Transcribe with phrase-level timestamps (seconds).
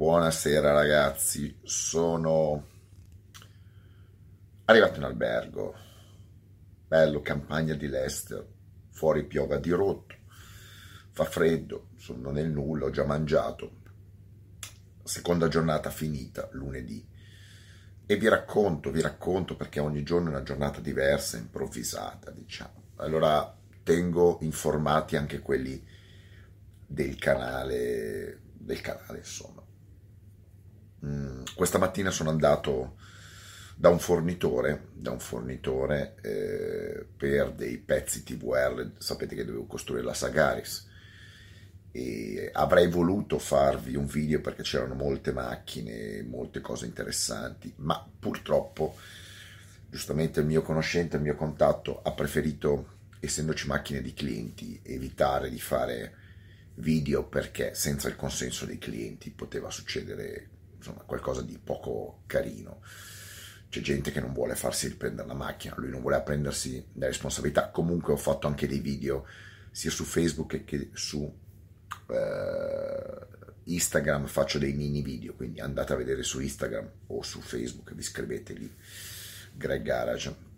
[0.00, 2.66] Buonasera ragazzi, sono
[4.64, 5.74] arrivato in albergo,
[6.88, 8.46] bello, campagna di Leicester,
[8.88, 10.14] fuori piove a dirotto,
[11.10, 13.72] fa freddo, sono nel nulla, ho già mangiato,
[15.04, 17.06] seconda giornata finita, lunedì,
[18.06, 22.92] e vi racconto, vi racconto perché ogni giorno è una giornata diversa, improvvisata, diciamo.
[22.96, 25.86] Allora tengo informati anche quelli
[26.86, 29.68] del canale, del canale insomma.
[31.04, 32.96] Mm, questa mattina sono andato
[33.80, 40.04] da un fornitore, da un fornitore eh, per dei pezzi TVR, sapete che dovevo costruire
[40.04, 40.88] la Sagaris.
[41.92, 48.96] E avrei voluto farvi un video perché c'erano molte macchine, molte cose interessanti, ma purtroppo
[49.88, 55.58] giustamente il mio conoscente, il mio contatto ha preferito, essendoci macchine di clienti, evitare di
[55.58, 56.14] fare
[56.74, 60.48] video perché senza il consenso dei clienti poteva succedere
[60.80, 62.80] insomma, qualcosa di poco carino.
[63.68, 67.70] C'è gente che non vuole farsi riprendere la macchina, lui non voleva prendersi la responsabilità.
[67.70, 69.26] Comunque ho fatto anche dei video
[69.70, 71.22] sia su Facebook che su
[72.08, 73.26] eh,
[73.64, 78.02] Instagram, faccio dei mini video, quindi andate a vedere su Instagram o su Facebook, vi
[78.02, 78.74] scrivete lì
[79.52, 80.48] Greg Garage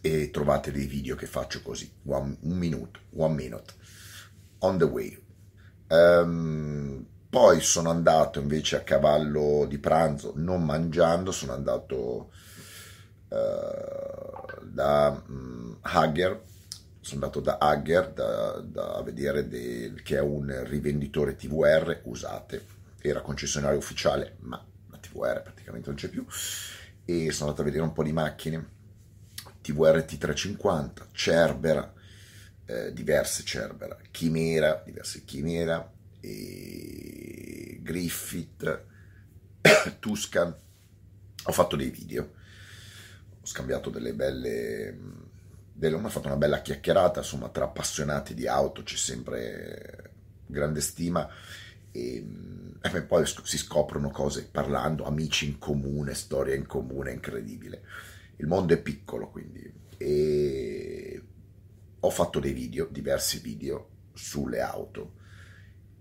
[0.00, 3.72] e trovate dei video che faccio così, one, un minuto, one minute,
[4.58, 5.20] on the way.
[5.88, 12.30] Um, poi sono andato invece a cavallo di pranzo, non mangiando, sono andato
[13.28, 16.42] uh, da um, Hager,
[17.00, 22.66] sono andato da Hager da, da vedere del, che è un rivenditore TVR usate,
[23.00, 26.26] era concessionario ufficiale, ma la TVR praticamente non c'è più,
[27.06, 28.68] e sono andato a vedere un po' di macchine,
[29.62, 31.94] TVR T350, Cerbera,
[32.66, 35.90] eh, diverse Cerbera, Chimera, diverse Chimera,
[37.82, 38.84] Griffith,
[39.98, 40.54] Tuscan.
[41.44, 42.30] Ho fatto dei video,
[43.40, 44.96] ho scambiato delle belle,
[45.72, 50.12] delle, ho fatto una bella chiacchierata, insomma, tra appassionati di auto c'è sempre
[50.46, 51.28] grande stima
[51.90, 52.26] e,
[52.80, 57.82] e poi si scoprono cose parlando, amici in comune, storia in comune, incredibile.
[58.36, 59.80] Il mondo è piccolo, quindi.
[59.96, 61.22] E
[61.98, 65.20] ho fatto dei video, diversi video sulle auto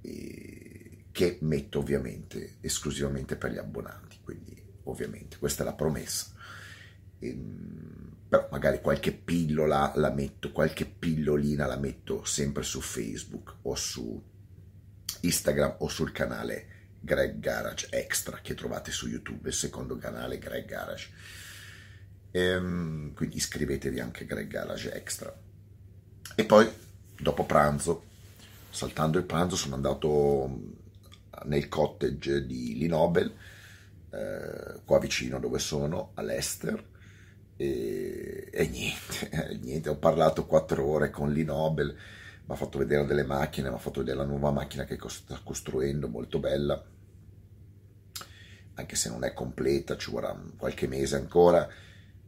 [0.02, 6.34] che metto ovviamente esclusivamente per gli abbonati, quindi ovviamente questa è la promessa.
[7.20, 13.76] Ehm, però magari qualche pillola la metto, qualche pillolina la metto sempre su Facebook o
[13.76, 14.24] su
[15.20, 20.66] Instagram o sul canale Greg Garage Extra che trovate su YouTube, il secondo canale Greg
[20.66, 21.10] Garage.
[22.32, 25.38] Ehm, quindi iscrivetevi anche a Greg Garage Extra.
[26.36, 26.72] E poi
[27.20, 28.06] dopo pranzo
[28.72, 30.80] saltando il pranzo sono andato
[31.46, 33.34] nel cottage di Linobel,
[34.10, 36.90] eh, qua vicino dove sono, all'Ester,
[37.56, 41.96] e, e niente, niente, ho parlato quattro ore con Linobel,
[42.46, 45.40] mi ha fatto vedere delle macchine, mi ha fatto vedere la nuova macchina che sta
[45.44, 46.84] costruendo, molto bella,
[48.76, 51.68] anche se non è completa, ci vorrà qualche mese ancora.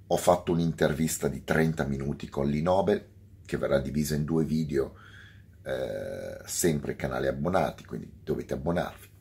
[0.07, 3.03] Ho fatto un'intervista di 30 minuti con Linobel,
[3.45, 4.95] che verrà divisa in due video,
[5.63, 9.11] eh, sempre canale abbonati, quindi dovete abbonarvi.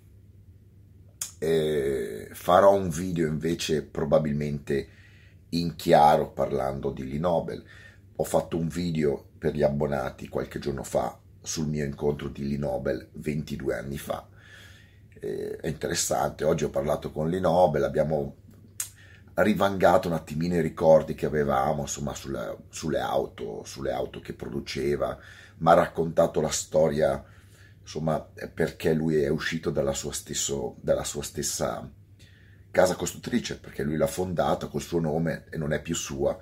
[1.39, 4.89] Eh, farò un video invece probabilmente
[5.51, 7.63] in chiaro parlando di Linobel.
[8.17, 13.09] Ho fatto un video per gli abbonati qualche giorno fa sul mio incontro di Linobel
[13.13, 14.27] 22 anni fa.
[15.21, 18.37] Eh, è interessante, oggi ho parlato con Linobel, abbiamo
[19.35, 25.19] rivangato un attimino i ricordi che avevamo insomma sulle, sulle auto, sulle auto che produceva,
[25.59, 27.25] mi ha raccontato la storia,
[27.81, 28.21] insomma,
[28.53, 31.91] perché lui è uscito dalla sua, stesso, dalla sua stessa
[32.71, 36.37] casa costruttrice, perché lui l'ha fondata col suo nome e non è più sua,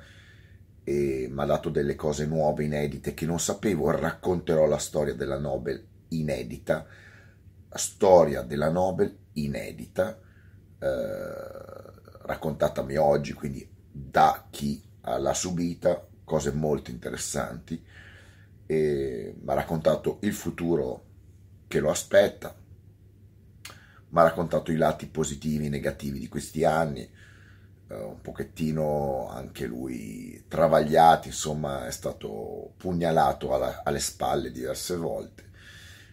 [0.82, 5.38] e mi ha dato delle cose nuove, inedite, che non sapevo, racconterò la storia della
[5.38, 6.86] Nobel inedita,
[7.74, 10.18] storia della Nobel inedita,
[10.78, 11.89] eh,
[12.30, 17.82] raccontatami oggi, quindi da chi l'ha subita, cose molto interessanti,
[18.66, 21.04] mi ha raccontato il futuro
[21.66, 22.54] che lo aspetta,
[24.10, 29.66] mi ha raccontato i lati positivi e negativi di questi anni, eh, un pochettino anche
[29.66, 35.49] lui travagliato, insomma è stato pugnalato alla, alle spalle diverse volte.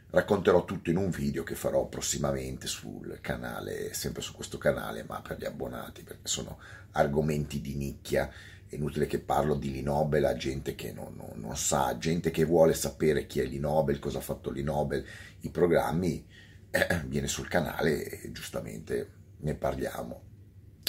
[0.09, 5.21] Racconterò tutto in un video che farò prossimamente sul canale, sempre su questo canale, ma
[5.21, 6.59] per gli abbonati, perché sono
[6.91, 8.31] argomenti di nicchia
[8.69, 12.43] è inutile che parlo di Linobel a gente che non, non, non, sa, gente che
[12.43, 15.05] vuole sapere chi è Linobel, cosa ha fatto Linobel,
[15.41, 16.25] i programmi,
[16.69, 20.21] eh, viene sul canale, giustamente ne parliamo.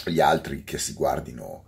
[0.07, 1.67] Gli altri che si guardino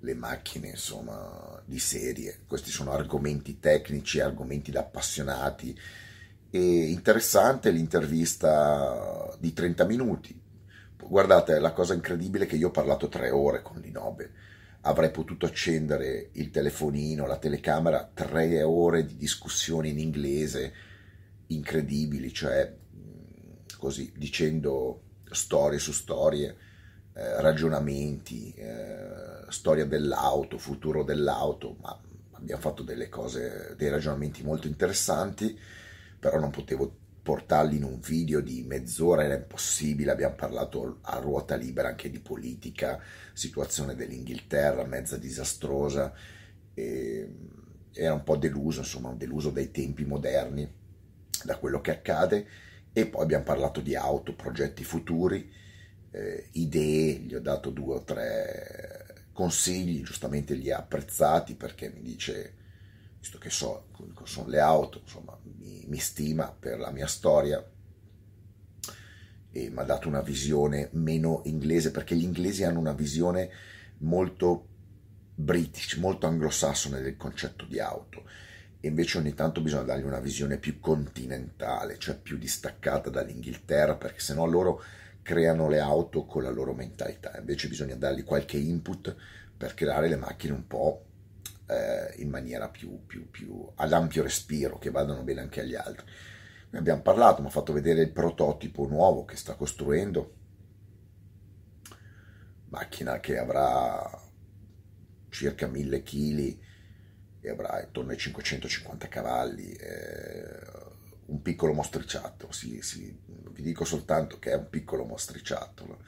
[0.00, 2.40] le macchine, insomma, di serie.
[2.46, 5.78] Questi sono argomenti tecnici, argomenti da appassionati.
[6.50, 10.40] E interessante l'intervista di 30 minuti.
[10.96, 14.30] Guardate, la cosa incredibile è che io ho parlato tre ore con Linobe.
[14.82, 20.72] Avrei potuto accendere il telefonino, la telecamera, tre ore di discussioni in inglese
[21.48, 22.74] incredibili, cioè
[23.78, 26.56] così dicendo storie su storie,
[27.12, 31.98] eh, ragionamenti, eh, storia dell'auto, futuro dell'auto, ma
[32.32, 35.58] abbiamo fatto delle cose, dei ragionamenti molto interessanti,
[36.26, 36.92] però non potevo
[37.22, 42.18] portarli in un video di mezz'ora, era impossibile, abbiamo parlato a ruota libera anche di
[42.18, 43.00] politica,
[43.32, 46.12] situazione dell'Inghilterra, mezza disastrosa,
[46.74, 47.30] e
[47.92, 50.68] era un po' deluso, insomma, deluso dai tempi moderni,
[51.44, 52.46] da quello che accade,
[52.92, 55.48] e poi abbiamo parlato di auto, progetti futuri,
[56.10, 62.02] eh, idee, gli ho dato due o tre consigli, giustamente li ha apprezzati perché mi
[62.02, 62.54] dice,
[63.26, 63.88] visto che so,
[64.22, 67.64] sono le auto, insomma, mi, mi stima per la mia storia
[69.50, 73.50] e mi ha dato una visione meno inglese perché gli inglesi hanno una visione
[73.98, 74.68] molto
[75.34, 78.22] british, molto anglosassone del concetto di auto.
[78.78, 84.20] E invece ogni tanto bisogna dargli una visione più continentale, cioè più distaccata dall'Inghilterra, perché
[84.20, 84.80] sennò loro
[85.22, 89.16] creano le auto con la loro mentalità, invece bisogna dargli qualche input
[89.56, 91.05] per creare le macchine un po'
[92.16, 96.06] in maniera più, più, più ad ampio respiro, che vadano bene anche agli altri.
[96.70, 100.34] Ne abbiamo parlato, mi ha fatto vedere il prototipo nuovo che sta costruendo,
[102.68, 104.22] macchina che avrà
[105.28, 106.58] circa 1000 kg
[107.40, 110.58] e avrà intorno ai 550 cavalli, eh,
[111.26, 113.16] un piccolo mostriciattolo, sì, sì,
[113.50, 115.98] vi dico soltanto che è un piccolo mostriciattolo.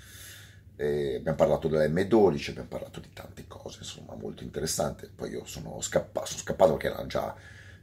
[0.80, 5.10] Eh, abbiamo parlato della M12, abbiamo parlato di tante cose, insomma, molto interessante.
[5.12, 7.34] Poi io sono scappato, sono scappato perché era già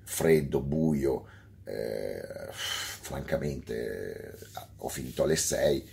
[0.02, 1.28] freddo, buio,
[1.66, 2.22] eh,
[2.52, 4.38] francamente
[4.78, 5.90] ho finito alle 6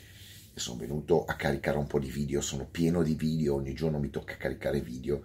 [0.54, 3.98] e sono venuto a caricare un po' di video, sono pieno di video, ogni giorno
[3.98, 5.24] mi tocca caricare video,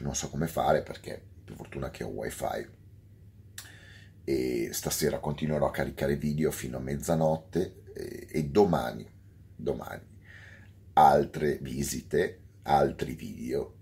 [0.00, 2.80] non so come fare perché per fortuna che ho wifi
[4.24, 9.08] e stasera continuerò a caricare video fino a mezzanotte e, e domani,
[9.54, 10.11] domani
[10.94, 13.76] altre visite, altri video,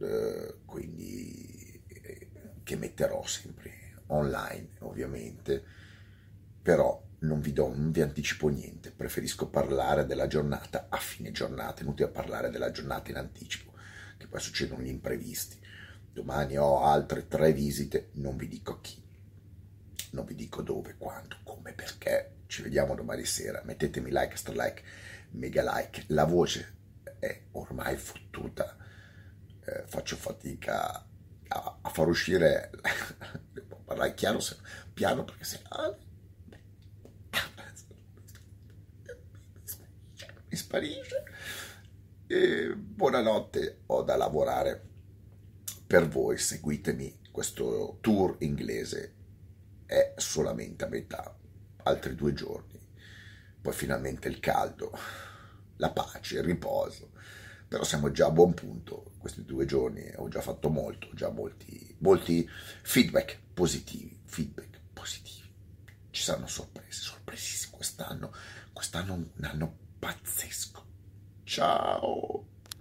[0.00, 2.28] eh, quindi eh,
[2.62, 5.62] che metterò sempre online ovviamente,
[6.62, 11.82] però non vi do, non vi anticipo niente, preferisco parlare della giornata a fine giornata,
[11.82, 13.72] inutile parlare della giornata in anticipo,
[14.16, 15.58] che poi succedono gli imprevisti.
[16.12, 19.00] Domani ho altre tre visite, non vi dico chi,
[20.10, 22.32] non vi dico dove, quando, come, perché.
[22.48, 23.60] Ci vediamo domani sera.
[23.62, 24.82] Mettetemi like, star like,
[25.30, 26.04] mega like.
[26.08, 26.76] La voce
[27.18, 28.76] è ormai fottuta.
[29.64, 31.06] Eh, faccio fatica
[31.48, 32.70] a, a, far uscire.
[33.84, 34.56] Parlare chiaro, se,
[34.92, 35.60] piano perché se.
[40.50, 41.22] mi sparisce.
[42.26, 44.86] E buonanotte, ho da lavorare
[45.86, 49.14] per voi, seguitemi questo tour inglese,
[49.86, 51.34] è solamente a metà,
[51.84, 52.77] altri due giorni,
[53.60, 54.92] poi finalmente il caldo,
[55.76, 57.10] la pace, il riposo,
[57.68, 61.94] però siamo già a buon punto, questi due giorni ho già fatto molto, già molti,
[61.98, 62.48] molti
[62.82, 65.50] feedback positivi, feedback positivi,
[66.10, 68.32] ci saranno sorprese, sorpresissime quest'anno,
[68.72, 70.84] quest'anno un anno pazzesco,
[71.44, 72.47] ciao!